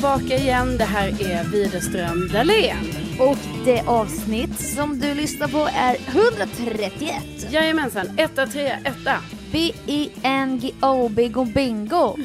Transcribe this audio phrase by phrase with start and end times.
[0.00, 0.76] tillbaka igen.
[0.78, 2.76] Det här är Widerström Dahlén.
[3.18, 7.12] Och det avsnitt som du lyssnar på är 131.
[7.50, 9.16] Jajamensan, etta, trea, etta.
[9.52, 12.16] B-I-N-G-O, bingo bingo.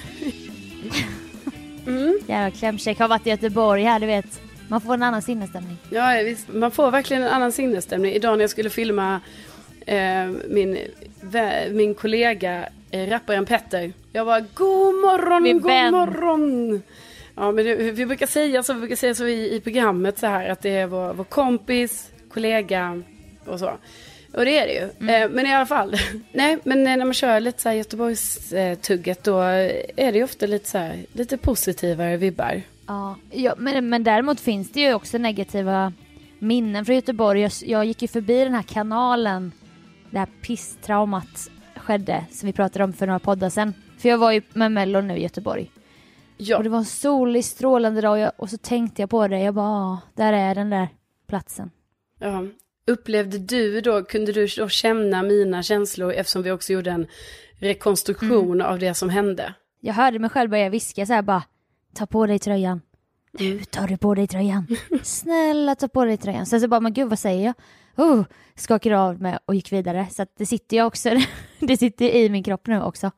[1.87, 2.19] Mm.
[2.27, 4.41] Jävla klämkäck, har varit i Göteborg här du vet.
[4.67, 5.77] Man får en annan sinnesstämning.
[5.89, 6.47] Ja, visst.
[6.53, 8.11] Man får verkligen en annan sinnesstämning.
[8.11, 9.21] Idag när jag skulle filma
[9.85, 10.77] eh, min,
[11.71, 13.93] min kollega eh, rapparen Petter.
[14.11, 16.81] Jag var god morgon, Min god vän." morgon.
[17.35, 20.27] Ja, men det, vi brukar säga så, vi brukar säga så i, i programmet så
[20.27, 23.01] här att det är vår, vår kompis, kollega
[23.45, 23.71] och så.
[24.33, 24.89] Och det är det ju.
[24.99, 25.23] Mm.
[25.23, 25.95] Eh, men i alla fall.
[26.31, 30.69] Nej, men när man kör lite så här Göteborgstugget då är det ju ofta lite
[30.69, 32.61] så här, lite positivare vibbar.
[32.87, 35.93] Ja, ja men, men däremot finns det ju också negativa
[36.39, 37.41] minnen från Göteborg.
[37.41, 39.51] Jag, jag gick ju förbi den här kanalen
[40.09, 43.73] det här pisstraumat skedde som vi pratade om för några poddar sedan.
[43.97, 45.71] För jag var ju med Mello nu i Göteborg.
[46.37, 46.57] Ja.
[46.57, 49.39] Och det var en solig strålande dag och, jag, och så tänkte jag på det.
[49.39, 50.87] Jag bara, "Ah, där är den där
[51.27, 51.71] platsen.
[52.19, 52.43] Ja.
[52.87, 57.07] Upplevde du då, kunde du då känna mina känslor eftersom vi också gjorde en
[57.59, 58.67] rekonstruktion Mm.
[58.67, 59.53] av det som hände?
[59.79, 61.43] Jag hörde mig själv börja viska så här bara,
[61.93, 62.81] ta på dig tröjan.
[63.39, 64.67] Nu tar du på dig tröjan.
[65.03, 66.45] Snälla ta på dig tröjan.
[66.45, 67.53] Sen så bara, men gud vad säger jag?
[68.05, 68.23] Oh,
[68.55, 70.07] skakade av mig och gick vidare.
[70.11, 71.09] Så det sitter ju också,
[71.59, 73.11] det sitter i min kropp nu också.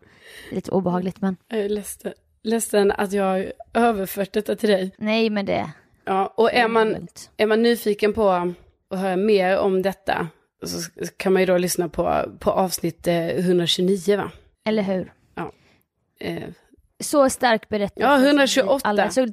[0.51, 2.13] Lite obehagligt men Jag är ledsen,
[2.47, 4.91] ledsen att jag har överfört detta till dig.
[4.97, 5.71] nej men det
[6.05, 8.29] Ja, och är man, är man nyfiken på
[8.89, 10.27] att höra mer om detta
[10.63, 14.31] så kan man ju då lyssna på, på avsnitt eh, 129 va?
[14.65, 15.13] Eller hur?
[16.19, 16.43] Eh,
[16.99, 18.07] Så stark berättelse.
[18.07, 18.89] Ja, som vi 128.
[18.89, 19.27] Alla, så...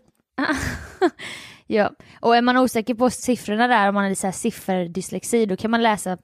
[1.67, 5.57] ja, och är man osäker på siffrorna där, om man har så här sifferdyslexi, då
[5.57, 6.19] kan man läsa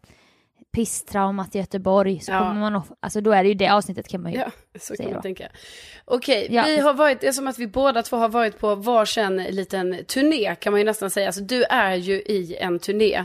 [0.73, 2.21] pisstraumat i Göteborg.
[2.21, 2.39] Så Ja.
[2.39, 4.39] kommer man, of- alltså då är det ju det avsnittet kan man ju.
[4.39, 5.23] Ja, så kan man jag.
[5.23, 5.49] tänka.
[6.05, 6.63] Okej, Ja.
[6.67, 10.05] vi har varit, det är som att vi båda två har varit på varsin liten
[10.05, 11.27] turné kan man ju nästan säga.
[11.27, 13.25] Alltså du är ju i en turné.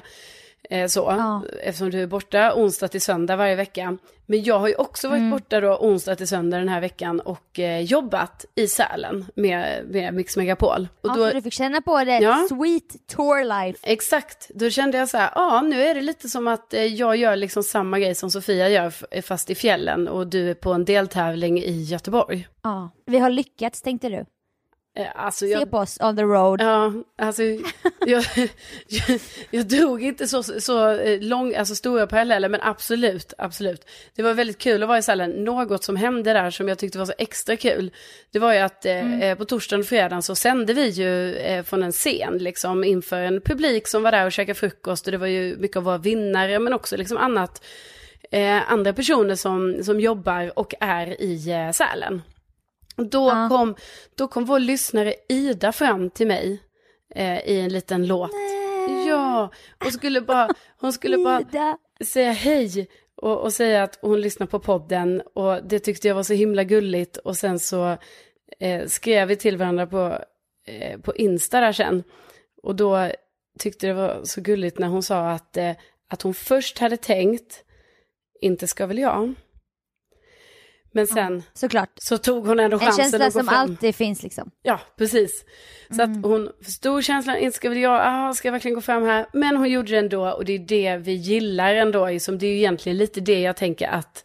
[0.70, 1.44] Eh, så, Ja.
[1.64, 3.98] eftersom du är borta onsdag till söndag varje vecka.
[4.28, 5.32] Men jag har ju också varit Mm.
[5.32, 10.14] borta då onsdag till söndag den här veckan och eh, jobbat i Sälen med, med
[10.14, 10.88] Mix Megapol.
[11.02, 12.46] Och Ja, då, så du fick känna på det Ja.
[12.50, 13.80] sweet tour life.
[13.84, 17.16] Exakt, då kände jag så här, ja nu är det lite som att eh, jag
[17.16, 20.86] gör liksom samma grej som Sofia gör fast i fjällen och du är på en
[20.86, 22.48] deltävling i Göteborg.
[22.64, 22.90] Ja.
[23.06, 24.26] Vi har lyckats tänkte du.
[24.96, 26.62] Eh, Alltså Se jag, på oss on the road.
[26.62, 27.44] Ja, alltså
[28.06, 28.24] jag,
[28.88, 29.20] jag,
[29.52, 33.88] jag drog inte så, så eh, lång, alltså stora paralleller, men absolut, absolut.
[34.16, 35.32] Det var väldigt kul att vara i Sälen.
[35.32, 37.92] Något som hände där som jag tyckte var så extra kul,
[38.32, 41.64] det var ju att eh, eh, på torsdagen och fredagen så sände vi ju eh,
[41.64, 45.18] från en scen, liksom inför en publik som var där och käkade frukost och det
[45.18, 47.66] var ju mycket av våra vinnare, men också liksom annat,
[48.32, 52.22] eh, andra personer som, som jobbar och är i eh, Sälen.
[52.96, 53.48] Då, Ja.
[53.50, 53.76] kom,
[54.16, 56.62] då kom vår lyssnare Ida fram till mig
[57.16, 58.32] eh, i en liten låt.
[59.08, 59.52] Ja,
[59.86, 61.78] och skulle bara, hon skulle bara Ida.
[62.06, 66.24] säga hej och, och säga att hon lyssnar på podden och det tyckte jag var
[66.24, 67.98] så himla gulligt och sen så
[68.60, 70.20] eh, skrev vi till varandra på,
[70.68, 72.04] eh, på Insta där sen
[72.64, 73.12] och då
[73.60, 75.72] tyckte det var så gulligt när hon sa att, eh,
[76.10, 77.64] att hon först hade tänkt
[78.42, 79.34] inte ska väl jag
[80.96, 81.90] men sen Såklart.
[81.96, 83.60] så tog hon ändå En chansen känsla att gå som fram.
[83.60, 84.52] alltid finns liksom.
[84.64, 85.46] Ja, precis.
[85.90, 86.20] Så Mm.
[86.20, 89.26] att hon förstod känslan, inte ska väl jag, ah, ska jag verkligen gå fram här?
[89.34, 92.20] Men hon gjorde det ändå och det är det vi gillar ändå.
[92.20, 94.24] Som det är ju egentligen lite det jag tänker att,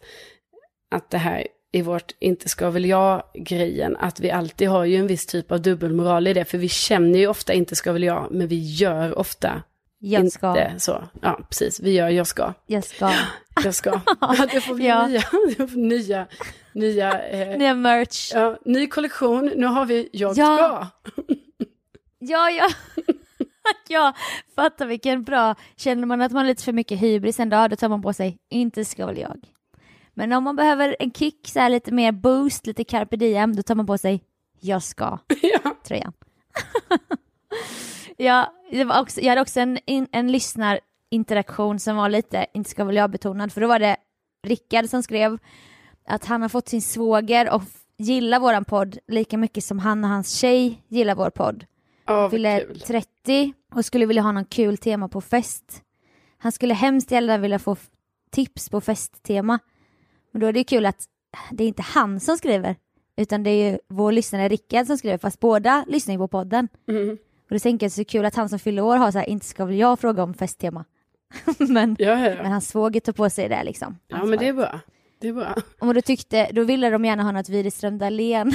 [0.95, 5.07] att det här i vårt inte ska väl jag-grejen, att vi alltid har ju en
[5.07, 8.27] viss typ av dubbelmoral i det, för vi känner ju ofta inte ska väl jag,
[8.31, 9.63] men vi gör ofta
[10.03, 10.65] Jag ska.
[10.69, 11.03] inte så.
[11.21, 12.53] Ja, precis, vi gör jag ska.
[12.67, 13.11] Jag ska.
[13.63, 14.01] Jag ska.
[14.21, 15.07] Ja, det får bli Ja.
[15.07, 16.27] nya, det får bli nya,
[16.73, 18.31] nya, eh, Nya merch.
[18.33, 20.55] ja, ny kollektion, nu har vi jag Ja.
[20.57, 20.87] ska.
[22.23, 22.69] Ja, ja.
[23.87, 24.13] ja,
[24.55, 25.55] fatta vilken bra.
[25.75, 28.13] Känner man att man har lite för mycket hybris en dag, då tar man på
[28.13, 29.45] sig, inte ska väl jag.
[30.13, 33.63] Men om man behöver en kick, så här lite mer boost, lite carpe diem, då
[33.63, 34.23] tar man på sig,
[34.59, 35.75] jag ska, Ja.
[35.87, 36.13] tröjan.
[38.21, 38.53] Ja,
[39.01, 39.79] också, jag hade också en,
[40.11, 43.97] en lyssnarinteraktion som var lite, inte ska väl jag betonad, för då var det
[44.47, 45.37] Rickard som skrev
[46.07, 47.61] att han har fått sin svåger och
[47.97, 51.65] gillar våran podd lika mycket som han och hans tjej gillar vår podd
[52.05, 52.79] vad fyller kul.
[52.79, 55.83] 30 och skulle vilja ha någon kul tema på fest.
[56.37, 57.75] Han skulle hemskt gärna vilja få
[58.31, 59.59] tips på festtema.
[60.31, 61.05] Men då är det ju kul att
[61.51, 62.75] det är inte han som skriver,
[63.17, 66.67] utan det är ju vår lyssnare Rickard som skriver, fast båda lyssnar ju på podden.
[66.89, 67.17] Mm.
[67.51, 69.45] Och då tänker jag så kul att han som fyller år har så här, inte
[69.45, 70.85] ska väl jag fråga om festtema.
[71.59, 72.43] men, Ja, ja, men ja.
[72.43, 73.97] hans svåger tar på sig det liksom.
[74.07, 74.79] ja, men det är bra.
[75.19, 75.55] Det är bra.
[75.79, 78.53] Och då tyckte, då ville de gärna ha något Widerström Dahlén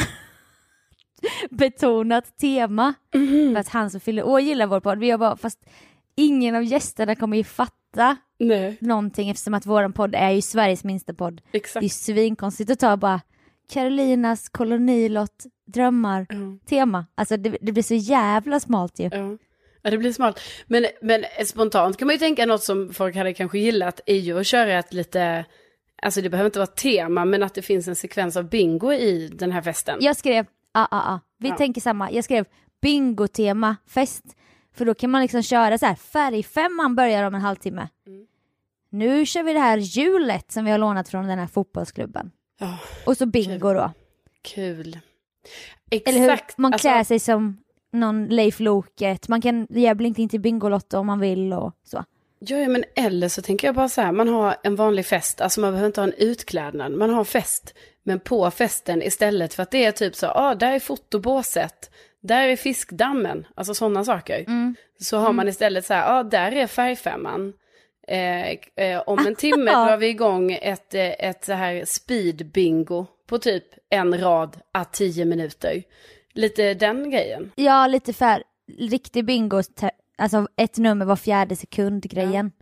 [1.51, 2.95] betonat tema.
[3.53, 4.99] För att han som fyller år gillar vår podd.
[4.99, 5.59] Vi har bara, fast
[6.15, 10.85] ingen av gästerna kommer ju fatta Nej, någonting eftersom att vår podd är ju Sveriges
[10.85, 11.43] minsta podd.
[11.51, 11.85] Det är exakt.
[11.85, 13.21] ju svinkonstigt att ta bara
[13.73, 16.37] Carolinas kolonilott drömmar Ja.
[16.69, 17.07] tema.
[17.15, 19.05] Alltså det, det blir så jävla smalt ju.
[19.13, 19.37] Ja.
[19.83, 20.41] ja, det blir smalt.
[20.67, 24.39] Men, men spontant kan man ju tänka något som folk hade kanske gillat är ju
[24.41, 25.45] att köra ett lite,
[26.03, 29.29] alltså det behöver inte vara tema, men att det finns en sekvens av bingo i
[29.29, 29.99] den här festen.
[30.01, 31.21] Jag skrev, ah, ah, ah.
[31.39, 31.57] vi Ja.
[31.57, 32.45] tänker samma, jag skrev
[32.83, 34.25] bingo-tema fest.
[34.75, 37.89] För då kan man liksom köra så här, färgfemman börjar om en halvtimme.
[38.07, 38.27] Mm.
[38.91, 42.31] Nu kör vi det här hjulet som vi har lånat från den här fotbollsklubben.
[42.59, 43.93] Ja, Och så bingo då.
[44.43, 44.99] kul.
[45.91, 46.31] Eller hur?
[46.31, 46.59] Exakt.
[46.59, 47.59] Man alltså- klär sig som
[47.93, 52.05] någon Leif Loket, man kan ge blink in till Bingolotto om man vill och så.
[52.39, 55.41] Ja, ja, men eller så tänker jag bara så här, man har en vanlig fest,
[55.41, 59.63] alltså man behöver inte ha en utklädnad, man har fest, men på festen istället för
[59.63, 64.45] att det är typ så, ah, där är fotobåset, där är fiskdammen, alltså sådana saker.
[65.01, 67.53] Så har man istället så här, ah, där är färgfemman.
[68.07, 68.51] Eh,
[68.87, 69.85] eh, om en timme Ja.
[69.87, 74.85] drar vi igång ett, eh, ett så här speed bingo på typ en rad à
[74.85, 75.83] tio minuter.
[76.33, 77.53] Lite den grejen.
[77.57, 78.43] Ja, lite för
[78.79, 79.63] riktig bingo,
[80.19, 82.53] alltså ett nummer var fjärde sekund grejen.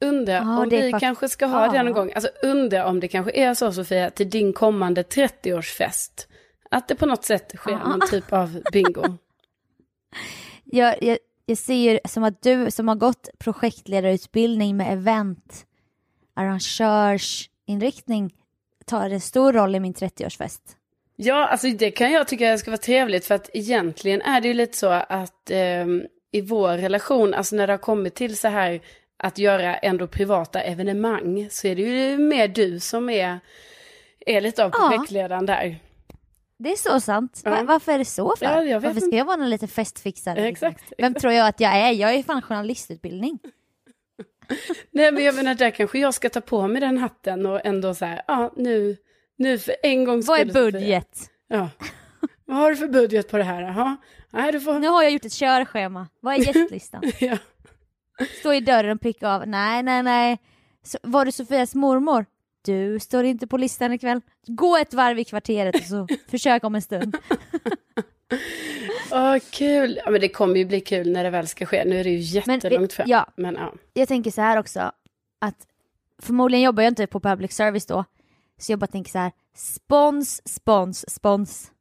[0.00, 1.72] Undrar Ja, om vi fakt- kanske ska ha Ja.
[1.72, 2.12] det någon gång.
[2.12, 6.26] Alltså undrar om det kanske är så Sofia, till din kommande 30-årsfest.
[6.70, 7.78] Att det på något sätt sker Ja.
[7.88, 9.02] någon typ av bingo.
[10.64, 11.18] Jag, jag,
[11.52, 15.66] jag ser ju som att du som har gått projektledarutbildning med event,
[16.34, 18.34] arrangörsinriktning
[18.86, 20.60] tar en stor roll i min 30-årsfest.
[21.16, 24.54] Ja, alltså det kan jag tycka ska vara trevligt för att egentligen är det ju
[24.54, 26.02] lite så att ehm,
[26.32, 28.80] i vår relation, alltså när det har kommit till så här
[29.16, 33.38] att göra ändå privata evenemang så är det ju mer du som är,
[34.26, 34.88] är lite av Ja.
[34.88, 35.78] projektledaren där.
[36.62, 37.42] Det är så sant.
[37.44, 37.50] Ja.
[37.50, 38.62] Va- varför är det så för?
[38.64, 40.38] Ja, varför ska jag vara någon liten festfixare?
[40.38, 40.68] Eh, liksom?
[40.68, 41.20] exakt, Vem exakt.
[41.20, 41.90] tror jag att jag är?
[41.92, 43.38] Jag är fan journalistutbildning.
[44.90, 47.94] Nej men jag menar där kanske jag ska ta på mig den hatten och ändå
[47.94, 48.96] så här, ja nu,
[49.38, 51.30] nu för en gångs Vad är budget?
[51.48, 51.68] Ja.
[52.44, 53.62] Vad har du för budget på det här?
[53.62, 53.96] Jaha.
[54.30, 54.78] Nej du får...
[54.78, 56.08] Nu har jag gjort ett körschema.
[56.20, 57.02] Vad är gästlistan?
[57.20, 57.38] Ja.
[58.40, 59.46] Stå i dörren och pricka av.
[59.48, 60.38] Nej, nej, nej.
[60.84, 62.26] Så, var det Sofias mormor?
[62.62, 64.20] Du står inte på listan ikväll.
[64.46, 67.16] Gå ett varv i kvarteret och så försök om en stund.
[69.12, 70.00] Åh kul.
[70.04, 71.84] Ja men det kommer ju bli kul när det väl ska ske.
[71.84, 73.06] Nu är det ju jättelångt fram.
[73.08, 73.26] ja.
[73.36, 73.72] Men ja.
[73.92, 74.92] Jag tänker så här också.
[75.38, 75.66] Att
[76.22, 78.04] förmodligen jobbar jag inte på public service då.
[78.58, 79.32] Så jag bara tänker så här.
[79.54, 81.72] Spons, spons, spons.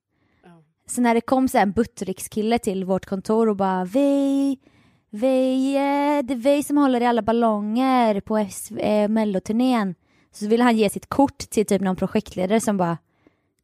[0.44, 0.64] Ja.
[0.88, 4.58] Så när det kom så en Buttericks-kille till vårt kontor och bara vi,
[5.10, 8.38] vi, eh, det är vi som håller i alla ballonger på
[8.78, 9.96] eh, melloturnén.
[10.34, 12.98] Så ville han ge sitt kort till typ någon projektledare som bara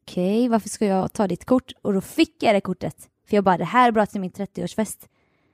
[0.02, 1.72] okej, varför ska jag ta ditt kort?
[1.82, 2.96] Och då fick jag det kortet.
[3.28, 5.08] För jag bara, det här är bra till min 30-årsfest.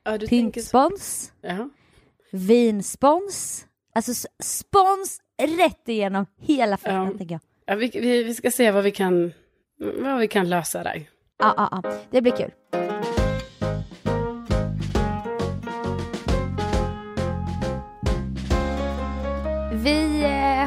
[0.04, 0.18] ja.
[0.28, 1.68] Pyntspons, Ja.
[2.32, 5.20] vinspons, alltså spons
[5.58, 7.10] rätt igenom hela festen Ja.
[7.18, 7.40] tänker jag.
[7.66, 9.32] Ja, vi, vi, vi ska se vad vi kan,
[9.78, 11.04] vad vi kan lösa där.
[11.38, 12.50] Ja, ja, ja, det blir kul.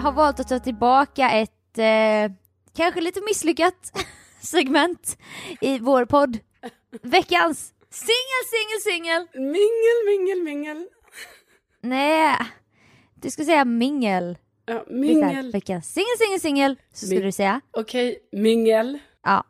[0.08, 2.32] Har valt att ta tillbaka ett eh,
[2.76, 3.92] kanske lite misslyckat
[4.42, 5.18] segment
[5.62, 6.38] i vår podd.
[7.02, 9.28] Veckans singel, singel, singel.
[9.34, 10.88] Mingel, mingel, mingel.
[11.82, 12.36] Nej,
[13.16, 14.38] du ska säga mingel.
[14.66, 15.52] Ja, mingel.
[15.52, 16.76] Veckans singel, singel, singel.
[16.94, 17.62] Så Min- du säga.
[17.72, 19.00] Okej, mingel.
[19.24, 19.44] Ja.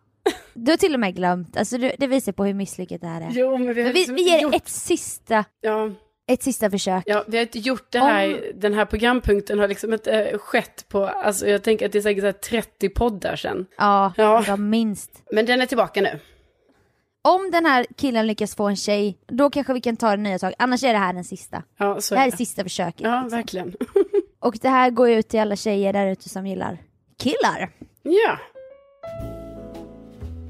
[0.54, 1.58] Du har till och med glömt.
[1.58, 3.30] Alltså, det visar på hur misslyckat det här är.
[3.32, 4.56] Jo, men vi har Men vi, liksom vi ger gjort...
[4.56, 5.92] ett sista, Ja,
[6.28, 7.04] ett sista försök.
[7.06, 10.86] ja, vi har inte gjort det här, den här programpunkten har liksom inte äh, skett
[10.90, 13.66] på, alltså jag tänker att det är säkert så här 30 poddar sedan.
[13.78, 14.56] Ja, Ja.
[14.58, 15.12] minst.
[15.32, 16.20] Men den är tillbaka nu.
[17.22, 20.40] Om den här killen lyckas få en tjej, då kanske vi kan ta det nya
[20.40, 20.54] tag.
[20.60, 21.64] Annars är det här den sista.
[21.78, 23.02] Ja, så Det här är är sista försöket.
[23.02, 23.38] Ja, liksom.
[23.38, 23.74] verkligen.
[24.40, 26.78] Och det här går ut till alla tjejer där ute som gillar
[27.20, 27.70] killar.
[28.04, 28.38] Ja,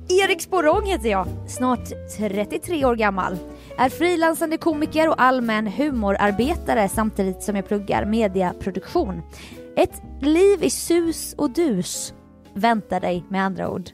[0.09, 3.37] Erik Sporrong heter jag, snart 33 år gammal.
[3.77, 9.21] Är frilansande komiker och allmän humorarbetare samtidigt som jag pluggar mediaproduktion.
[9.75, 12.13] Ett liv i sus och dus
[12.53, 13.89] väntar dig med andra ord.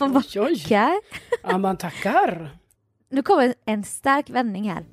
[0.00, 1.00] Man bara, okej.
[1.42, 2.56] Ja, man tackar.
[3.10, 4.84] Nu kommer en stark vändning här.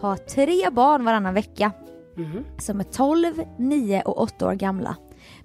[0.00, 1.72] Ha tre barn varannan vecka
[2.18, 2.44] Mhm.
[2.58, 4.96] som är 12, 9 och 8 år gamla.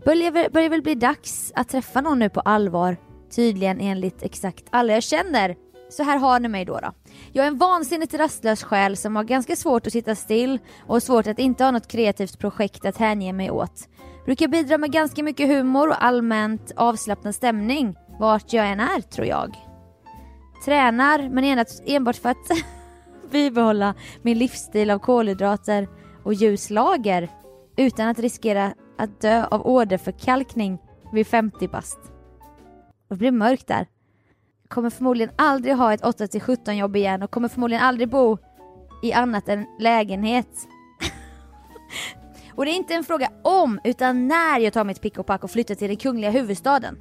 [0.05, 2.97] Börjar, börjar väl bli dags att träffa någon nu på allvar.
[3.35, 5.55] Tydligen enligt exakt alla jag känner.
[5.89, 6.79] Så här har ni mig då.
[6.79, 6.91] då.
[7.31, 10.99] Jag är en vansinnigt rastlös själ som har ganska svårt att sitta still och har
[10.99, 13.87] svårt att inte ha något kreativt projekt att hänge mig åt.
[14.25, 19.27] Brukar bidra med ganska mycket humor och allmänt avslappnad stämning vart jag än är tror
[19.27, 19.57] jag.
[20.65, 22.51] Tränar men enbart för att
[23.31, 25.87] bibehålla min livsstil av kolhydrater
[26.23, 27.29] och ljuslager
[27.77, 30.77] utan att riskera att dö av åderförkalkning
[31.11, 31.99] vid 50 bast.
[33.09, 33.87] Det blir mörkt där.
[34.71, 38.37] Kommer förmodligen aldrig ha ett 8-17 jobb igen och kommer förmodligen aldrig bo
[39.03, 40.47] i annat än lägenhet.
[42.55, 45.43] och det är inte en fråga om utan när jag tar mitt pick och pack
[45.43, 46.99] och flyttar till den kungliga huvudstaden.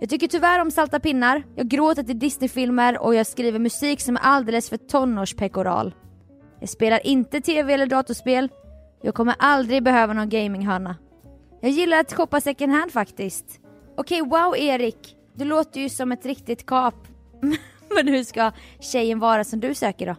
[0.00, 4.16] Jag tycker tyvärr om salta pinnar, jag gråter till Disneyfilmer och jag skriver musik som
[4.16, 5.94] är alldeles för tonårspekoral.
[6.60, 8.48] Jag spelar inte tv eller datorspel.
[9.02, 10.96] Jag kommer aldrig behöva någon gaminghörna.
[11.60, 13.60] Jag gillar att shoppa second hand faktiskt.
[13.96, 15.15] Okej, wow Erik.
[15.36, 16.94] Du låter ju som ett riktigt kap.
[17.94, 20.16] Men hur ska tjejen vara som du söker då?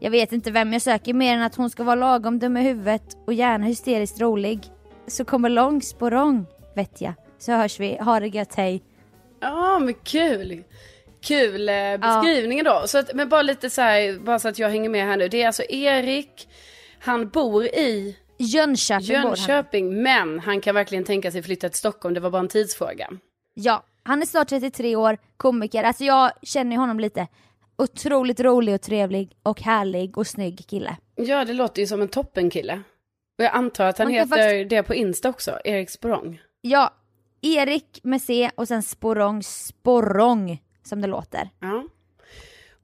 [0.00, 2.62] Jag vet inte vem jag söker mer än att hon ska vara lagom dum i
[2.62, 4.60] huvudet och gärna hysteriskt rolig.
[5.06, 7.12] Så kommer lång sporong, vet jag.
[7.38, 7.96] Så hörs vi.
[7.96, 8.82] Ha det gött, hej.
[9.40, 10.64] Ja, men kul.
[11.20, 12.82] Kul eh, beskrivningen då.
[12.86, 15.28] Så att, men bara lite så här, bara så att jag hänger med här nu.
[15.28, 16.48] Det är alltså Erik,
[16.98, 19.24] han bor i Jönköping, bor han.
[19.28, 22.14] Jönköping, men han kan verkligen tänka sig flytta till Stockholm.
[22.14, 23.10] Det var bara en tidsfråga.
[23.54, 25.84] Ja, han är snart 33 år, komiker.
[25.84, 27.26] Alltså jag känner ju honom lite.
[27.76, 30.96] Otroligt rolig och trevlig och härlig och snygg kille.
[31.14, 32.82] Ja, det låter ju som en toppenkille.
[33.38, 36.40] Och jag antar att han Man heter faktiskt- det på Insta också, Erik Sporong.
[36.60, 36.94] Ja,
[37.42, 41.50] Erik med C och sen Sporong Sporong som det låter.
[41.60, 41.84] Ja.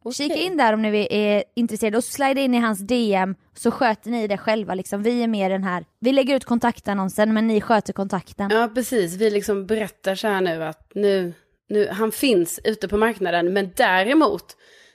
[0.04, 0.28] Okej.
[0.28, 4.10] Kika in där om ni är intresserade och slida in i hans DM så sköter
[4.10, 5.02] ni det själva liksom.
[5.02, 5.84] Vi är med den här.
[6.00, 8.50] Vi lägger ut kontaktannonsen men ni sköter kontakten.
[8.50, 9.16] Ja, precis.
[9.16, 11.34] Vi liksom berättar så här nu att nu,
[11.68, 13.52] nu, han finns ute på marknaden.
[13.52, 14.44] Men däremot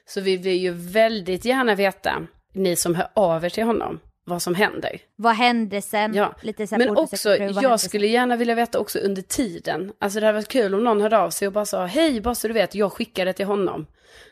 [0.06, 4.42] så vill vi ju väldigt gärna veta, ni som hör av er till honom, vad
[4.42, 5.02] som händer.
[5.16, 6.14] Vad hände sen?
[6.14, 7.80] Ja, Lite så men också, jag sen?
[7.90, 9.92] skulle gärna vilja veta också under tiden.
[10.00, 12.36] Alltså det hade varit kul om någon hörde av sig och bara sa, hej, bara
[12.36, 13.86] så du vet, jag skickade till honom.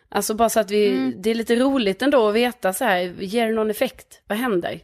[0.10, 1.14] Alltså bara så att vi, Mm.
[1.22, 4.22] det är lite roligt ändå att veta så här, ger det någon effekt?
[4.28, 4.80] Vad händer?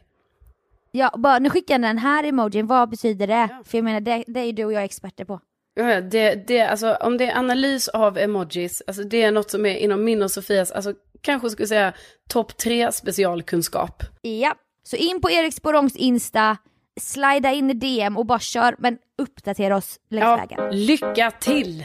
[0.90, 3.48] Ja, bara nu skickar den här emojin, vad betyder det?
[3.64, 5.40] För jag menar det, det är ju du och jag experter på.
[5.74, 9.50] Ja, ja, det, det, alltså, om det är analys av emojis, alltså det är något
[9.50, 11.92] som är inom min och Sofias, alltså kanske skulle säga
[12.28, 14.02] topp tre specialkunskap.
[14.22, 14.54] Ja,
[14.84, 16.56] så in på Erik Sporongs Insta,
[17.00, 20.86] slida in i DM och bara kör, men uppdatera oss längs Ja, vägen.
[20.86, 21.84] lycka till!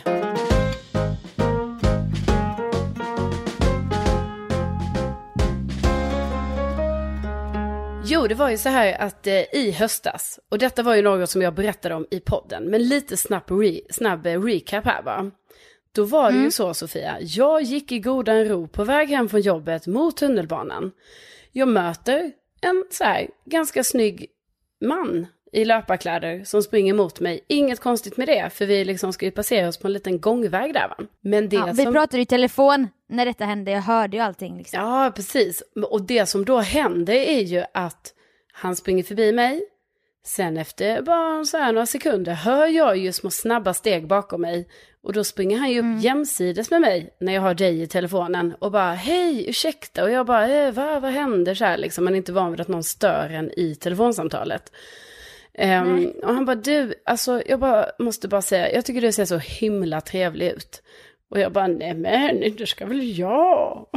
[8.05, 11.29] Jo, det var ju så här att eh, i höstas, och detta var ju något
[11.29, 15.31] som jag berättade om i podden, men lite snabb, re, snabb eh, recap här bara.
[15.91, 19.41] Då var det ju så Sofia, jag gick i godan ro på väg hem från
[19.41, 20.91] jobbet mot tunnelbanan.
[21.51, 24.27] Jag möter en så här ganska snygg
[24.81, 27.45] man i löparkläder som springer mot mig.
[27.47, 30.73] Inget konstigt med det, för vi liksom ska ju passera oss på en liten gångväg
[30.73, 30.97] där va.
[31.21, 31.93] Men det Ja, vi som...
[31.93, 34.79] pratade i telefon när detta hände, jag hörde ju allting liksom.
[34.79, 35.63] Ja, precis.
[35.89, 38.13] Och det som då händer är ju att
[38.53, 39.61] han springer förbi mig.
[40.25, 44.67] Sen efter bara så några sekunder hör jag ju små snabba steg bakom mig.
[45.03, 48.53] Och då springer han ju upp jämsides med mig när jag har dig i telefonen.
[48.59, 50.03] Och bara hej, ursäkta.
[50.03, 52.03] Och jag bara eh, vad, vad händer så här liksom.
[52.03, 54.71] Man är inte van vid att någon stör en i telefonsamtalet.
[55.53, 59.25] Ehm, och han bara du, alltså jag bara måste bara säga, jag tycker du ser
[59.25, 60.81] så himla trevlig ut.
[61.31, 63.87] Och jag bara nej men det ska väl jag.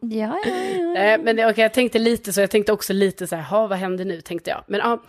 [0.00, 0.92] Ja, ja, ja.
[0.94, 2.40] Nej, men det- okej, jag tänkte lite så.
[2.40, 4.64] Jag tänkte också lite så här, ha, vad händer nu, tänkte jag.
[4.68, 5.02] Men ja,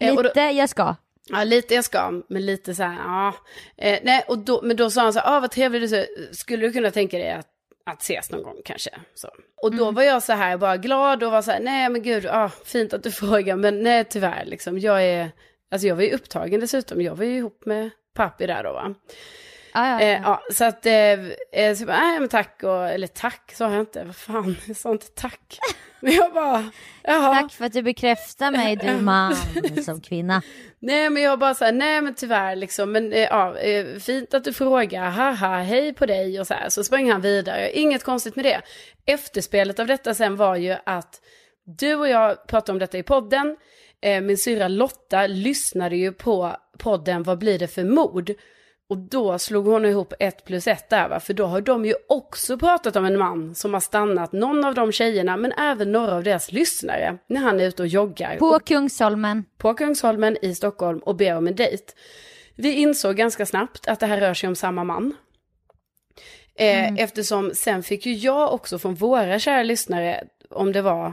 [0.00, 0.94] eh, och då, Lite jag ska.
[1.30, 3.34] Ja, lite jag ska, men lite så här, ja.
[3.76, 6.06] Eh, nej, och då, men då sa han så här, ah, vad trevligt du ser.
[6.32, 7.48] Skulle du kunna tänka dig att,
[7.86, 8.90] att ses någon gång kanske?
[9.14, 9.28] Så.
[9.62, 12.26] Och då var jag så här, bara glad och var så här, nej men gud,
[12.26, 15.30] ah, fint att du frågar, men nej tyvärr, liksom, jag är,
[15.70, 18.94] alltså jag var ju upptagen dessutom, jag var ju ihop med pappi där då va.
[19.74, 20.42] Ja, ja, Eh, ja.
[20.52, 20.92] så att, eh,
[21.52, 24.76] eh, så bara, nej men tack, och, eller tack sa jag inte, vad fan, jag
[24.76, 25.58] sa inte tack.
[26.04, 26.70] Men jag bara,
[27.02, 27.34] jaha.
[27.34, 29.36] Tack för att du bekräftar mig du man
[29.84, 30.42] som kvinna.
[30.78, 34.34] Nej men jag bara så här, nej men tyvärr liksom, men eh, ja, eh, fint
[34.34, 36.68] att du frågar, haha, hej på dig och så här.
[36.68, 38.60] Så sprang han vidare, inget konstigt med det.
[39.06, 41.20] Efterspelet av detta sen var ju att
[41.64, 43.56] du och jag pratade om detta i podden.
[44.02, 48.32] Eh, min syrra Lotta lyssnade ju på podden Vad blir det för mord?
[48.94, 51.94] Och då slog hon ihop ett plus ett där va, för då har de ju
[52.08, 56.14] också pratat om en man som har stannat någon av de tjejerna, men även några
[56.14, 58.36] av deras lyssnare, när han är ute och joggar.
[58.36, 59.44] På Kungsholmen.
[59.58, 61.84] på Kungsholmen i Stockholm och ber om en dejt.
[62.54, 65.16] Vi insåg ganska snabbt att det här rör sig om samma man.
[66.54, 71.12] Eh, Eftersom sen fick ju jag också från våra kära lyssnare, om det var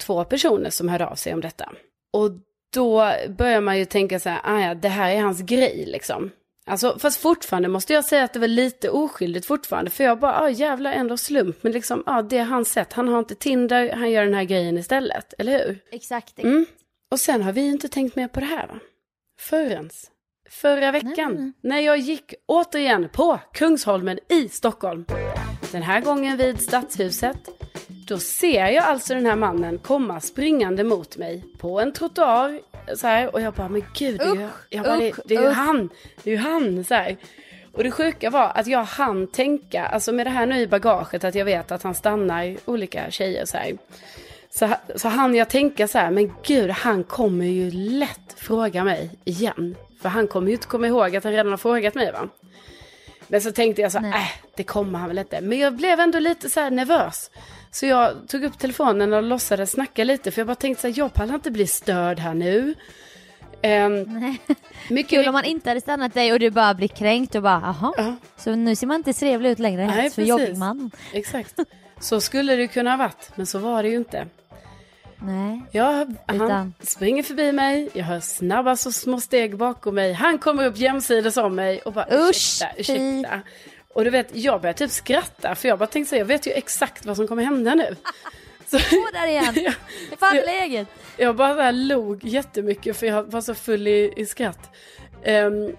[0.00, 1.72] två personer som hörde av sig om detta.
[2.12, 2.30] Och
[2.74, 6.30] då börjar man ju tänka så här, ah ja, det här är hans grej liksom.
[6.68, 9.90] Alltså, fast fortfarande måste jag säga att det var lite oskyldigt fortfarande.
[9.90, 11.62] För jag bara, ah, jävla ändå slump.
[11.62, 12.92] Men liksom, ah, det har han sett.
[12.92, 15.34] Han har inte Tinder, han gör den här grejen istället.
[15.38, 15.78] Eller hur?
[15.92, 16.38] Exakt.
[16.38, 16.66] Mm.
[17.10, 18.80] Och sen har vi inte tänkt mer på det här va?
[19.40, 20.10] Förrens.
[20.50, 21.34] Förra veckan.
[21.34, 21.52] Nej.
[21.60, 25.04] När jag gick återigen på Kungsholmen i Stockholm.
[25.72, 27.48] Den här gången vid Stadshuset.
[28.06, 32.60] Då ser jag alltså den här mannen komma springande mot mig på en trottoar.
[32.94, 35.42] Så här, och jag bara, men gud, det är ju, jag bara, det, det är
[35.42, 35.88] ju han.
[36.22, 36.84] Det är ju han.
[36.84, 37.16] Så här.
[37.72, 41.24] Och det sjuka var att jag hann tänka, alltså med det här nu i bagaget,
[41.24, 43.78] att jag vet att han stannar olika tjejer så här.
[44.50, 49.10] Så, så hann jag tänka så här, men gud, han kommer ju lätt fråga mig
[49.24, 49.76] igen.
[50.02, 52.28] För han kommer ju inte komma ihåg att han redan har frågat mig va.
[53.28, 55.40] Men så tänkte jag så här, äh, det kommer han väl inte.
[55.40, 57.30] Men jag blev ändå lite så nervös.
[57.76, 60.30] Så jag tog upp telefonen och låtsades snacka lite.
[60.30, 62.74] För jag bara tänkte så här, jag pallar inte bli störd här nu.
[63.62, 64.40] Um, Nej.
[64.90, 67.60] mycket Kul om man inte hade stannat dig och du bara blir kränkt och bara
[67.80, 67.92] jaha.
[67.96, 69.86] Ja, Så nu ser man inte trevlig ut längre.
[69.86, 70.28] Nej, så precis.
[70.28, 70.90] jobbig man.
[71.12, 71.54] exakt.
[72.00, 74.26] Så skulle det kunna ha varit, men så var det ju inte.
[75.22, 75.62] Nej.
[75.72, 80.12] Jag, han Utan- springer förbi mig, jag hör snabba så små steg bakom mig.
[80.12, 83.40] Han kommer upp jämsides om mig och bara Usch, ursäkta, ursäkta.
[83.96, 86.52] Och du vet, jag börjar typ skratta för jag bara tänkte så jag vet ju
[86.52, 87.96] exakt vad som kommer hända nu.
[88.66, 89.54] Så, Gå där igen.
[89.54, 89.74] jag,
[90.10, 90.88] Det fan läget.
[91.16, 94.70] jag bara så här log jättemycket för jag var så full i, i skratt.
[95.24, 95.76] Ehm,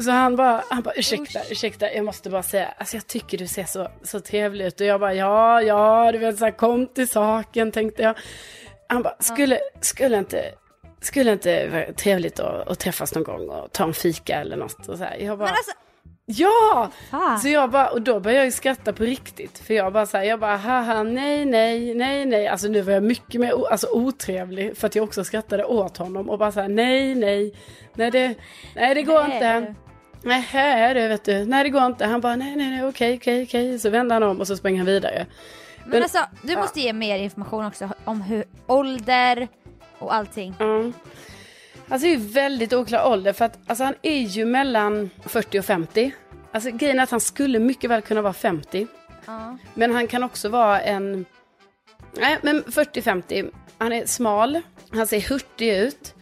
[0.00, 3.46] så han bara, han bara ursäkta, ursäkta, jag måste bara säga, alltså jag tycker du
[3.46, 4.80] ser så, så trevlig ut.
[4.80, 8.18] Och jag bara, ja, ja, du vet så här, kom till saken tänkte jag.
[8.88, 10.44] Han bara, skulle, skulle inte,
[11.00, 14.88] skulle inte vara trevligt att, att träffas någon gång och ta en fika eller något.
[14.88, 15.16] Och så här.
[15.16, 15.72] Jag bara, Men alltså,
[16.26, 16.90] ja!
[17.10, 17.38] fan.
[17.40, 19.58] Så jag bara, och då började jag ju skratta på riktigt.
[19.58, 22.48] För jag bara så här, jag bara, haha, nej, nej, nej, nej.
[22.48, 24.76] Alltså nu var jag mycket mer alltså, otrevlig.
[24.76, 26.30] För att jag också skrattade åt honom.
[26.30, 27.54] Och bara så här, nej, nej,
[27.94, 28.34] nej det,
[28.74, 29.74] nej, det går Nej, inte.
[30.24, 31.44] Nej, här du vet du.
[31.44, 32.06] Nej, det går inte.
[32.06, 33.78] Han bara, nej, nej, nej, okej, okej, okej.
[33.78, 35.26] Så vände han om och så sprang han vidare.
[35.80, 39.48] Men, Men- alltså, du måste ge mer information också om hur ålder
[39.98, 40.54] och allting.
[40.58, 40.82] Ja.
[41.88, 45.64] Alltså det är väldigt oklar ålder för att alltså, han är ju mellan 40 och
[45.64, 46.12] 50.
[46.52, 48.86] Alltså grejen är att han skulle mycket väl kunna vara 50.
[49.26, 49.58] Ja.
[49.74, 51.24] Men han kan också vara en,
[52.12, 53.50] nej men 40-50.
[53.78, 56.14] Han är smal, han ser hurtig ut.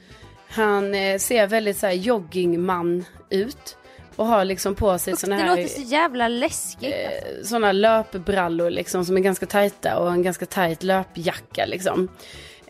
[0.49, 3.77] Han eh, ser väldigt så här joggingman ut.
[4.17, 6.95] Och har liksom på sig Usch, såna det här låter så jävla läskigt.
[6.95, 12.09] eh, såna löpbrallor liksom som är ganska tajta och en ganska tajt löpjacka liksom.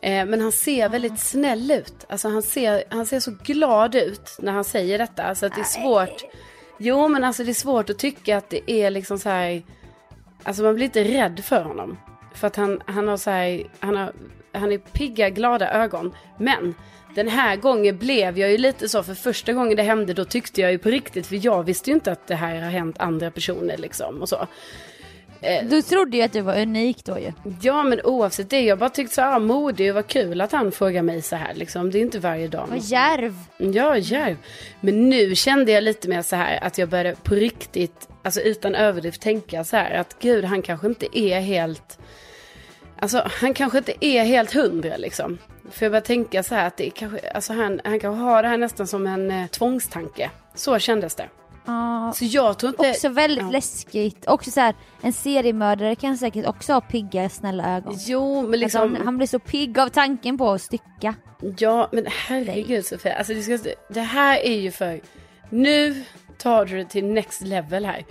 [0.03, 2.07] Eh, men han ser väldigt snäll ut.
[2.09, 5.35] Alltså han ser, han ser så glad ut när han säger detta.
[5.35, 6.25] Så att det är svårt.
[6.79, 9.63] Jo men alltså det är svårt att tycka att det är liksom så här.
[10.43, 11.99] Alltså man blir inte rädd för honom.
[12.35, 14.13] För att han, han har så här, han har,
[14.53, 16.15] han är pigga, glada ögon.
[16.39, 16.75] Men
[17.15, 20.61] den här gången blev jag ju lite så, för första gången det hände då tyckte
[20.61, 23.31] jag ju på riktigt, för jag visste ju inte att det här har hänt andra
[23.31, 24.47] personer liksom och så.
[25.63, 27.33] Du trodde ju att du var unik då ju.
[27.61, 30.53] Ja men oavsett det, jag bara tyckte så här, ah, modig och vad kul att
[30.53, 31.91] han frågar mig så här liksom.
[31.91, 32.67] Det är inte varje dag.
[32.71, 33.35] Vad djärv.
[33.59, 34.37] Ja, djärv.
[34.81, 38.75] Men nu kände jag lite mer så här att jag började på riktigt, alltså utan
[38.75, 41.99] överdrift tänka så här att gud han kanske inte är helt,
[42.99, 45.39] alltså han kanske inte är helt hundra liksom.
[45.71, 48.49] För jag började tänka så här att det kanske, alltså han, han kanske har det
[48.49, 50.31] här nästan som en eh, tvångstanke.
[50.55, 51.29] Så kändes det.
[51.71, 52.91] Ja, Så jag tror inte...
[52.91, 53.51] också väldigt ja.
[53.51, 54.29] läskigt.
[54.29, 57.95] Också så här, en seriemördare kan säkert också ha pigga, snälla ögon.
[58.07, 58.95] Jo, men Alltså, liksom...
[58.95, 61.15] han, han blir så pigg av tanken på att stycka.
[61.59, 63.15] Ja, men herregud Sofia.
[63.15, 65.01] Alltså, det, ska, det här är ju för...
[65.51, 66.05] Nu
[66.39, 68.05] tar du det till next level här.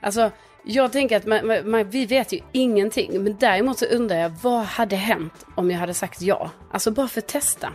[0.00, 0.30] Alltså,
[0.64, 3.22] jag tänker att man, man, vi vet ju ingenting.
[3.22, 6.50] Men däremot så undrar jag, vad hade hänt om jag hade sagt ja?
[6.72, 7.72] Alltså bara för att testa.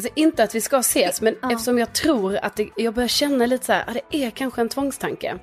[0.00, 1.52] Alltså inte att vi ska ses, men Ja.
[1.52, 4.60] eftersom jag tror att det, jag börjar känna lite så här, ah, det är kanske
[4.60, 5.38] en tvångstanke.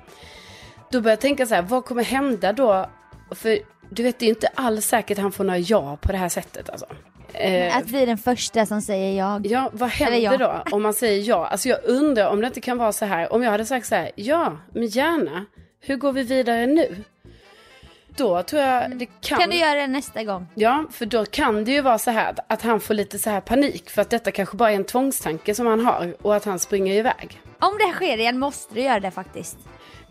[0.90, 2.86] Då börjar jag tänka så här, vad kommer hända då?
[3.30, 3.58] För
[3.90, 6.70] du vet, det är inte alls säkert han får några ja på det här sättet
[6.70, 6.86] alltså.
[7.32, 9.46] Eh, Att bli den första som säger jag.
[9.46, 11.46] Ja, vad händer då om man säger ja?
[11.46, 13.94] Alltså jag undrar om det inte kan vara så här, om jag hade sagt så
[13.94, 15.44] här, ja, men gärna,
[15.80, 17.04] hur går vi vidare nu?
[18.18, 19.38] Då tror jag det kan...
[19.38, 20.46] Kan du göra det nästa gång?
[20.54, 23.40] Ja, för då kan det ju vara så här att han får lite så här
[23.40, 26.58] panik för att detta kanske bara är en tvångstanke som han har och att han
[26.58, 27.40] springer iväg.
[27.60, 29.58] Om det här sker igen måste du göra det faktiskt.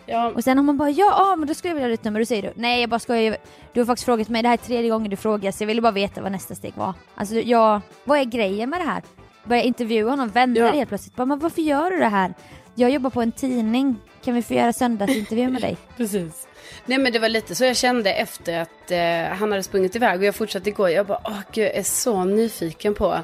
[0.06, 2.04] Ja, Och sen om man bara ja, ah, men då skulle jag vilja ha ditt
[2.04, 2.20] nummer.
[2.20, 3.38] Då säger du nej jag bara skojar.
[3.74, 5.82] Du har faktiskt frågat mig, det här är tredje gången du frågar så jag ville
[5.82, 6.93] bara veta vad nästa steg var.
[7.15, 9.04] Alltså jag, vad är grejen med det här?
[9.43, 10.72] Börja intervjua honom, vänner Ja.
[10.72, 11.15] helt plötsligt.
[11.15, 12.34] Bara, men varför gör du det här?
[12.79, 13.95] Jag jobbar på en tidning.
[14.23, 15.77] Kan vi få göra söndagsintervju med dig?
[15.97, 16.47] precis.
[16.85, 20.19] Nej men det var lite så jag kände efter att eh, han hade sprungit iväg
[20.19, 20.89] och jag fortsatte igår.
[20.89, 23.17] Jag bara, åh gud, jag är så nyfiken på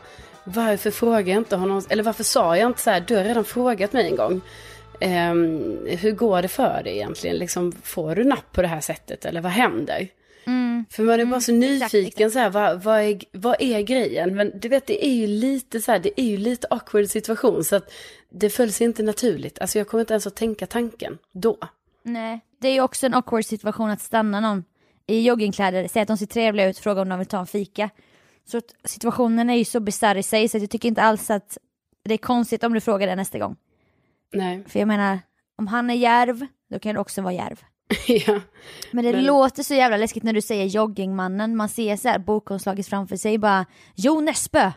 [0.44, 3.46] varför frågar jag inte honom, eller varför sa jag inte så här, du har redan
[3.46, 4.42] frågat mig en gång.
[5.00, 7.36] ehm, hur går det för dig egentligen?
[7.38, 10.08] Liksom, får du napp på det här sättet eller vad händer?
[10.46, 10.86] Mm.
[10.90, 13.82] För man är bara så Mm, exakt, nyfiken så här, vad, vad, är, vad är
[13.82, 14.36] grejen?
[14.36, 17.64] Men du vet, det är ju lite så här, det är ju lite awkward situation.
[17.64, 17.94] Så att
[18.34, 19.60] det följs inte naturligt.
[19.60, 21.58] Alltså jag kommer inte ens att tänka tanken då.
[22.04, 24.64] Nej, det är ju också en awkward situation att stanna någon
[25.08, 27.90] i joggingkläder, säga att de ser trevliga ut, fråga om de vill ta en fika.
[28.46, 31.58] Så situationen är ju så bisarr i sig så att jag tycker inte alls att
[32.06, 33.56] det är konstigt om du frågar det nästa gång.
[34.34, 35.20] Nej, För jag menar,
[35.58, 37.62] om han är järv, då kan du också vara järv.
[38.08, 38.40] ja.
[38.92, 42.20] Men det Men- låter så jävla läskigt när du säger joggingmannen, man ser så här
[42.20, 43.66] bokomslaget framför sig bara
[43.96, 44.72] Jo Nesbø,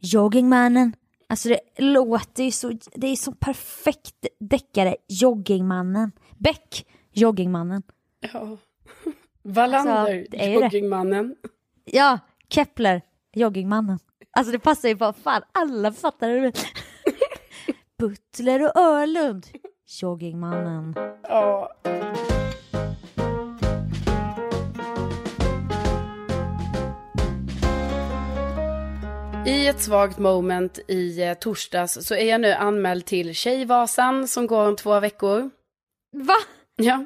[0.00, 0.92] joggingmannen.
[1.30, 6.12] Alltså det låter ju så, det är så perfekt deckare, joggingmannen.
[6.38, 7.82] Beck, joggingmannen.
[8.32, 8.56] ja.
[9.42, 10.50] Wallander, Alltså, ju det.
[10.52, 11.36] joggingmannen.
[11.84, 13.98] Ja, Kepler, joggingmannen.
[14.30, 16.52] Alltså det passar ju bara fan, alla fattar det.
[17.98, 19.46] Butler och Örlund,
[20.00, 20.94] joggingmannen.
[21.22, 21.70] Ja.
[29.46, 34.46] I ett svagt moment i eh, torsdags så är jag nu anmäld till Tjejvasan som
[34.46, 35.50] går om två veckor.
[36.12, 36.34] Va?
[36.76, 37.04] Ja,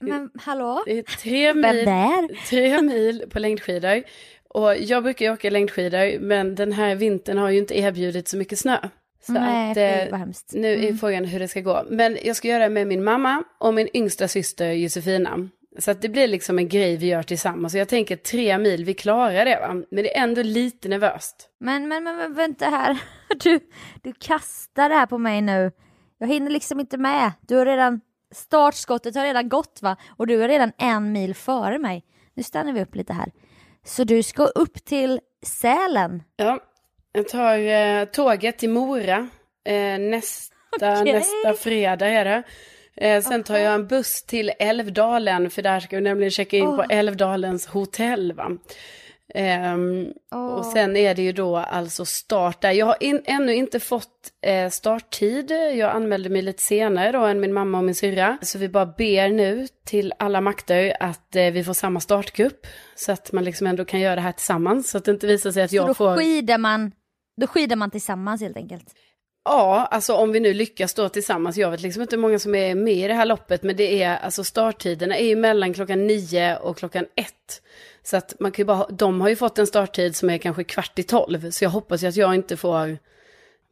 [0.00, 0.82] Men hallå?
[0.86, 4.02] det är tre mil, tre mil på längdskidor.
[4.48, 8.36] Och jag brukar ju åka längdskidor men den här vintern har ju inte erbjudit så
[8.36, 8.78] mycket snö.
[9.26, 10.52] Så Nej, att, eh, vad hemskt.
[10.54, 10.98] nu är Mm.
[10.98, 11.84] frågan hur det ska gå.
[11.90, 15.48] Men jag ska göra det med min mamma och min yngsta syster Josefina.
[15.78, 17.72] Så att det blir liksom en grej vi gör tillsammans.
[17.72, 19.74] Så jag tänker tre mil, vi klarar det va.
[19.90, 21.48] Men det är ändå lite nervöst.
[21.60, 22.98] Men, men, men, men vänta här.
[23.42, 23.60] Du,
[24.02, 25.72] du kastar det här på mig nu.
[26.18, 27.32] Jag hinner liksom inte med.
[27.40, 28.00] Du har redan,
[28.34, 29.96] startskottet har redan gått va?
[30.08, 32.04] Och du är redan en mil före mig.
[32.34, 33.32] Nu stannar vi upp lite här.
[33.84, 36.22] Så du ska upp till Sälen.
[36.36, 36.58] Ja,
[37.12, 39.28] jag tar eh, tåget till Mora
[39.64, 40.54] eh, nästa,
[41.00, 41.12] Okej.
[41.12, 42.42] nästa fredag är det.
[42.96, 46.66] Eh, sen tar jag en buss till Älvdalen för där ska vi nämligen checka in
[46.66, 46.96] på Åh.
[46.96, 48.50] Älvdalens hotell va.
[49.34, 50.46] Ehm, Åh.
[50.46, 52.72] Och sen är det ju då alltså start där.
[52.72, 55.50] Jag har in, ännu inte fått eh, starttid.
[55.50, 58.38] Jag anmälde mig lite senare då än min mamma och min syrra.
[58.42, 62.66] Så vi bara ber nu till alla makter att eh, vi får samma startgrupp.
[62.94, 64.90] Så att man liksom ändå kan göra det här tillsammans.
[64.90, 66.16] Så att det inte visar sig att Så jag då får...
[66.16, 66.92] skidar man
[67.40, 68.94] då skidar man tillsammans helt enkelt.
[69.48, 71.56] Ja, alltså om vi nu lyckas stå tillsammans.
[71.56, 73.62] Jag vet liksom inte hur många som är med i det här loppet.
[73.62, 77.62] Men det är, alltså starttiderna är ju mellan klockan nio och klockan ett.
[78.02, 80.64] Så att man kan ju bara, de har ju fått en starttid som är kanske
[80.64, 81.50] kvart i tolv.
[81.50, 82.98] Så jag hoppas ju att jag inte får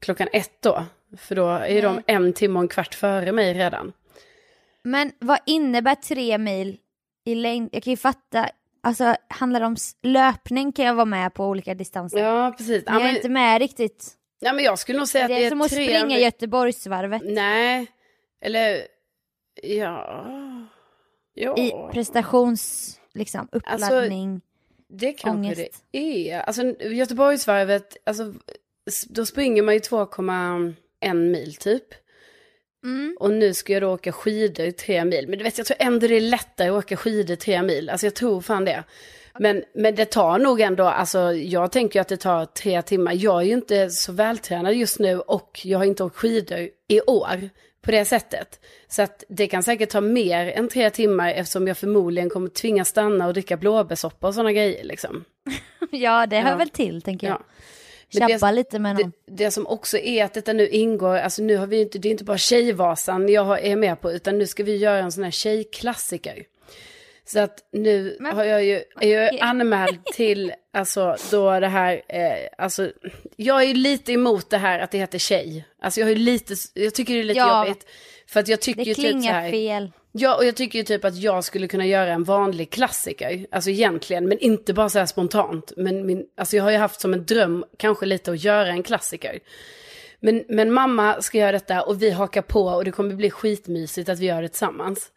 [0.00, 0.84] klockan ett då.
[1.16, 3.92] För då är ju de en timme och en kvart före mig redan.
[4.82, 6.76] Men vad innebär tre mil
[7.24, 7.68] i längd?
[7.72, 8.48] Jag kan ju fatta,
[8.82, 12.18] alltså handlar det om löpning kan jag vara med på olika distanser.
[12.18, 12.82] Ja, precis.
[12.87, 14.18] Ja, Men jag är men, inte med riktigt.
[14.44, 17.87] Ja, men jag skulle nog säga Det att det är som att springa Göteborgsvarvet Nej,
[18.40, 18.87] eller
[19.62, 20.20] ja...
[21.35, 21.57] Ja.
[21.59, 24.40] i prestations, liksom, Alltså, uppladdning.
[24.88, 25.85] Det kanske Ångest.
[25.90, 26.40] det är.
[26.40, 28.35] Alltså Göteborgsvarvet, alltså,
[29.09, 31.85] då springer man ju 2,1 mil typ.
[32.85, 33.16] mm.
[33.20, 35.28] Och nu ska jag då åka skidor tre mil.
[35.28, 37.90] Men du vet, jag tror ändå det är lättare att åka skidor tre mil.
[37.90, 38.85] Alltså jag tror fan det.
[39.38, 43.12] Men, men det tar nog ändå, alltså jag tänker att det tar tre timmar.
[43.16, 47.01] Jag är ju inte så vältränad just nu och jag har inte åkt skidor i
[47.01, 47.49] år
[47.83, 48.61] på det sättet.
[48.88, 52.88] Så att det kan säkert ta mer än tre timmar eftersom jag förmodligen kommer tvingas
[52.88, 55.25] stanna och dricka blåbärssoppa och sådana grejer liksom.
[55.90, 56.57] Ja, det hör Ja.
[56.57, 57.37] väl till tänker jag.
[57.37, 57.42] Ja.
[58.27, 59.12] Det- Tjabba lite med Det, någon.
[59.27, 62.11] det som också är att detta nu ingår, alltså nu har vi inte, det är
[62.11, 65.31] inte bara Tjejvasan jag är med på, utan nu ska vi göra en sån här
[65.31, 66.42] tjejklassiker.
[67.26, 72.02] Så att nu Men- har jag ju, är jag anmäld till, alltså då det här,
[72.08, 72.90] eh, alltså
[73.37, 75.64] jag är ju lite emot det här att det heter tjej.
[75.82, 77.66] Alltså jag ju lite, jag tycker det är lite Ja.
[77.66, 77.87] jobbigt.
[78.26, 79.92] För att jag tycker Det ju typ så klingar här, fel.
[80.12, 83.46] Ja, och jag tycker ju typ att jag skulle kunna göra en vanlig klassiker.
[83.50, 85.72] Alltså egentligen, men inte bara så här spontant.
[85.76, 88.82] Men min, alltså jag har ju haft som en dröm, kanske lite att göra en
[88.82, 89.38] klassiker.
[90.20, 94.08] Men, men mamma ska göra detta och vi hakar på och det kommer bli skitmysigt
[94.08, 95.10] att vi gör det tillsammans.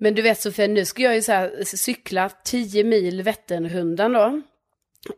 [0.00, 4.40] Men du vet Sofia, nu ska jag ju så här cykla 10 mil Vätternrundan då.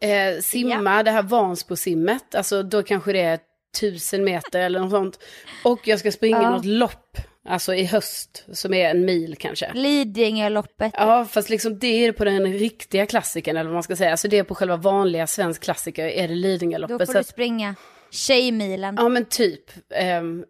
[0.06, 3.38] Eh, simma det här Vansbrosimmet, alltså då kanske det är
[3.80, 5.18] tusen meter eller något sånt.
[5.64, 6.50] Och jag ska springa Ja.
[6.50, 7.16] något lopp,
[7.48, 9.70] alltså i höst, som är en mil kanske.
[9.74, 10.92] Lidingöloppet.
[10.96, 14.10] Ja, fast liksom det är på den riktiga klassikern eller vad man ska säga.
[14.10, 16.98] Alltså det är på själva vanliga svensk klassiker är det Då Lidingöloppet.
[16.98, 17.74] får Så du att, springa
[18.12, 18.94] Tjejmilen.
[18.98, 19.70] ja men typ.
[19.94, 20.44] ehm,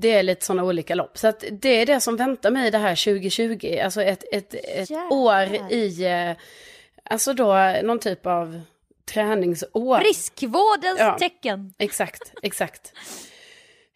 [0.00, 1.18] det är lite sådana olika lopp.
[1.18, 3.78] Så att det är det som väntar mig det här 2020.
[3.84, 5.12] Alltså ett, ett, ett Jävlar.
[5.12, 6.36] år i, eh,
[7.10, 8.60] alltså då någon typ av
[9.12, 9.98] träningsår.
[10.00, 11.16] Friskvårdens Ja.
[11.18, 11.74] tecken.
[11.78, 12.92] Exakt, exakt.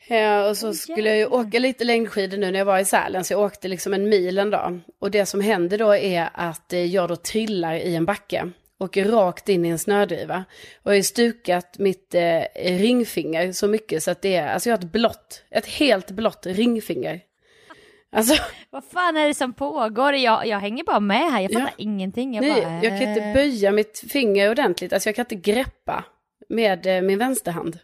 [0.09, 3.25] Ja, och så skulle jag ju åka lite längdskidor nu när jag var i Sälen,
[3.25, 4.81] så jag åkte liksom en mil en dag.
[5.01, 8.51] Och det som händer då är att eh, jag då trillar i en backe.
[8.81, 10.45] Åker rakt in i en snödriva.
[10.83, 12.41] Och jag har stukat mitt eh,
[12.79, 16.47] ringfinger så mycket så att det är, alltså jag har ett blått, ett helt blått
[16.47, 17.21] ringfinger.
[18.13, 20.15] Alltså, Vad fan är det som pågår?
[20.15, 21.75] Jag, jag hänger bara med här, jag fattar Ja.
[21.77, 22.35] ingenting.
[22.35, 23.35] Jag, nej, bara, jag kan inte eh.
[23.35, 26.05] böja mitt finger ordentligt, alltså jag kan inte greppa
[26.49, 27.79] med eh, min vänsterhand.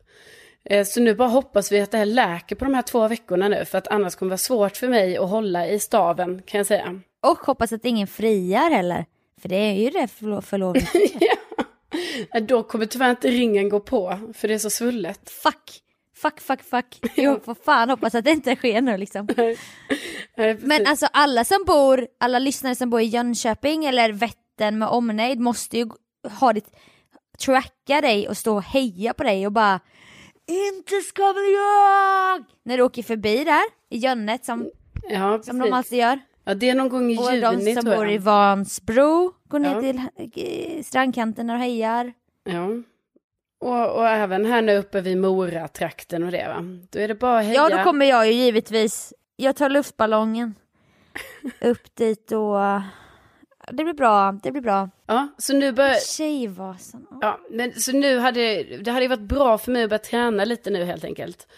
[0.65, 3.49] Eh, Så nu bara hoppas vi att det här läker på de här två veckorna
[3.49, 6.59] nu, för att annars kommer det vara svårt för mig att hålla i staven, kan
[6.59, 7.01] jag säga.
[7.23, 9.05] Och hoppas att ingen friar heller.
[9.45, 10.87] För det är ju det förlo- förlovning.
[12.35, 15.31] Eh, Då kommer tyvärr inte ringen gå på, för det är så svullet.
[15.31, 15.71] fuck,
[16.17, 17.01] fuck, fuck, fuck.
[17.17, 19.29] Jo, för fan hoppas att det inte sker nu liksom.
[20.61, 25.41] Men alltså alla som bor, alla lyssnare som bor i Jönköping eller Vättern med omnejd
[25.41, 25.89] måste ju
[26.41, 26.69] ha ditt,
[27.45, 29.81] tracka dig och stå och heja på dig och bara
[30.47, 32.45] Inte ska väl jag!
[32.65, 34.71] När du åker förbi där i Jönnet som,
[35.09, 36.21] ja, som de alltid gör.
[36.45, 38.19] Ja, det är någon gång i Och de juni som tror bor i.
[38.19, 39.81] Vansbro går ner Ja.
[39.81, 40.01] till
[40.77, 42.13] eh, strandkanten och hejar.
[42.45, 42.69] Ja.
[43.61, 46.65] Och, och även här nu uppe vid Mora-trakten och det va.
[46.91, 47.55] Då är det bara att heja.
[47.55, 49.13] Ja, då kommer jag ju givetvis.
[49.37, 50.55] Jag tar luftballongen
[51.61, 52.57] upp dit och
[53.73, 54.91] det blir bra, det blir bra.
[55.07, 55.95] Ja, så nu börjar...
[55.95, 57.07] Tjejvasan.
[57.21, 60.71] Ja, men så nu hade det hade varit bra för mig att börja träna lite
[60.71, 61.49] nu helt enkelt.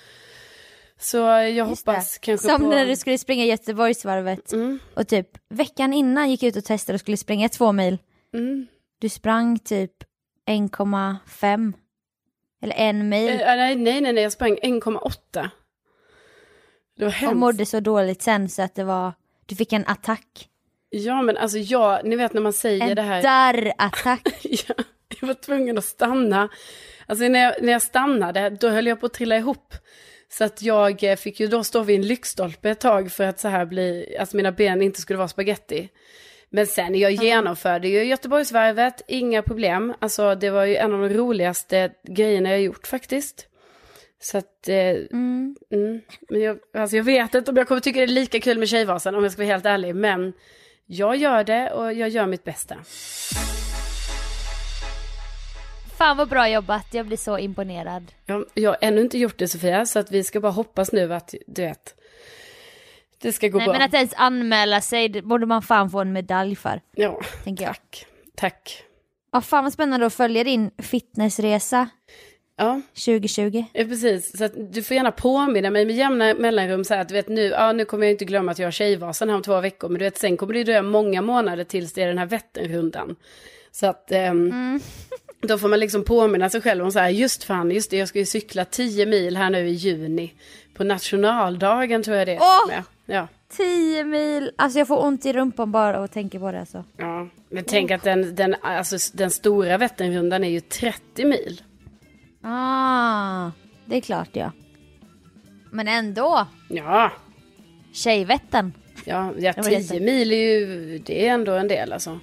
[0.99, 2.19] Så jag Just hoppas det.
[2.21, 2.69] kanske Som på...
[2.69, 6.95] när du skulle springa Göteborgsvarvet Mm, och typ veckan innan gick jag ut och testade
[6.95, 7.99] och skulle springa två mil.
[8.35, 8.67] mm.
[8.99, 9.93] Du sprang typ
[10.49, 11.73] 1,5
[12.63, 15.49] eller en mil Eh, nej, nej, nej, jag sprang 1,8.
[16.97, 17.37] Det var och hemskt.
[17.37, 19.13] mådde så dåligt sen så att det var,
[19.47, 20.49] du fick en attack.
[20.91, 23.23] Ja, men alltså jag, ni vet när man säger En det här.
[23.23, 24.29] darrattack.
[24.43, 24.75] Ja,
[25.21, 26.49] jag var tvungen att stanna.
[27.07, 29.75] Alltså när jag, när jag stannade, då höll jag på att trilla ihop.
[30.29, 33.41] Så att jag eh, fick ju då stå vid en lyktstolpe ett tag för att
[33.41, 35.89] så här bli, alltså mina ben inte skulle vara spaghetti.
[36.51, 39.95] Men sen, jag genomförde ju Göteborgsvarvet, inga problem.
[39.99, 43.47] Alltså det var ju en av de roligaste grejerna jag gjort faktiskt.
[44.21, 45.57] Så att, eh, Mm.
[45.73, 48.59] mm, men jag, alltså jag vet inte om jag kommer tycka det är lika kul
[48.59, 49.95] med Tjejvasan om jag ska vara helt ärlig.
[49.95, 50.33] Men
[50.87, 52.77] jag gör det och jag gör mitt bästa.
[55.99, 58.13] Fan vad bra jobbat, jag blir så imponerad.
[58.27, 61.15] Jag, jag har ännu inte gjort det Sofia, så att vi ska bara hoppas nu
[61.15, 61.95] att, du vet,
[63.23, 63.73] det ska gå Nej bra.
[63.73, 67.21] men att ens anmäla sig, det borde man fan få en medalj för, Ja,
[67.59, 68.07] tack.
[68.37, 68.83] Tack.
[69.33, 71.89] Ja, fan vad spännande att följa din fitnessresa
[72.59, 73.65] Ja, 2020.
[73.73, 74.39] ja, precis.
[74.39, 77.43] Så du får gärna påminna mig med jämna mellanrum så här att du vet nu,
[77.43, 79.99] ja nu kommer jag inte glömma att jag har Tjejvasan här om två veckor, men
[79.99, 83.17] du vet sen kommer det dröja många månader tills det är den här Vätternrundan.
[83.71, 84.81] Så att ehm, Mm.
[85.47, 88.09] Då får man liksom påminna sig själv om så här, just fan, just det, jag
[88.09, 90.33] ska ju cykla 10 mil här nu i juni.
[90.75, 92.41] På nationaldagen tror jag det är.
[92.41, 92.81] Åh!
[93.07, 93.29] Ja.
[93.57, 96.85] 10 mil, alltså jag får ont i rumpan bara och tänker på det alltså.
[96.97, 101.63] Ja, men tänk att den, den, alltså, den stora Vätternrundan är ju 30 mil.
[102.43, 103.51] Ah,
[103.85, 104.53] det är klart ja.
[105.71, 107.13] Men ändå, Ja,
[107.93, 108.73] Tjejvätten.
[109.05, 112.19] ja, ja Det var jätte- 10 mil är ju, det är ändå en del alltså.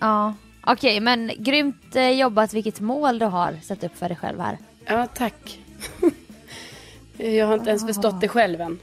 [0.00, 0.34] Ja,
[0.66, 4.58] okej men grymt eh, jobbat vilket mål du har satt upp för dig själv här.
[4.86, 5.58] Ja, tack.
[7.16, 8.78] Jag har inte ens förstått det själv än.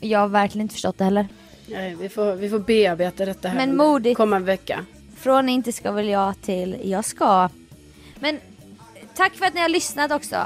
[0.00, 1.28] Jag har verkligen inte förstått det heller.
[1.66, 4.16] Nej, vi, får, vi får bearbeta detta här Men modigt.
[4.16, 4.84] kommande vecka.
[5.16, 7.48] Från inte ska väl jag till jag ska.
[8.20, 8.38] Men
[9.14, 10.36] tack för att ni har lyssnat också.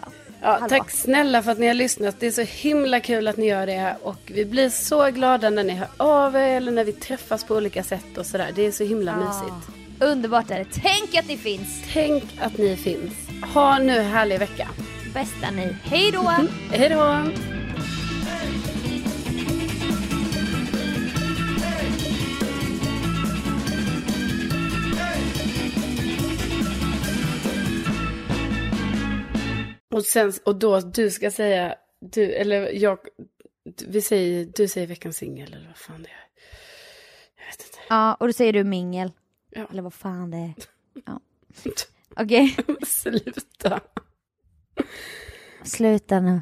[0.42, 0.66] Ja, Hallå.
[0.68, 2.20] tack snälla för att ni har lyssnat.
[2.20, 3.96] Det är så himla kul att ni gör det.
[4.02, 7.56] Och vi blir så glada när ni hör av er eller när vi träffas på
[7.56, 8.50] olika sätt och sådär.
[8.54, 9.83] Det är så himla mysigt.
[10.00, 10.66] Underbart är det.
[10.82, 11.82] Tänk att ni finns.
[11.92, 13.28] Tänk att ni finns.
[13.54, 14.68] Ha nu en härlig vecka.
[15.14, 15.76] Bästa ni.
[15.82, 16.30] Hej då!
[16.70, 17.22] Hej då!
[29.94, 32.98] Och sen, och då du ska säga, du, eller jag,
[33.88, 36.24] vi säger, du säger veckans singel eller vad fan det är.
[37.38, 37.78] Jag vet inte.
[37.88, 39.12] Ja, och då säger du mingel.
[39.54, 39.66] Ja.
[39.70, 40.54] Eller vad fan det är.
[41.06, 41.20] Ja.
[42.16, 43.80] Okej, Sluta.
[45.64, 46.40] sluta nu.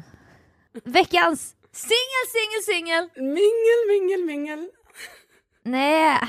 [0.83, 3.09] Veckans singel, singel, singel.
[3.15, 4.69] Mingel, mingel, mingel.
[5.63, 6.19] Nej,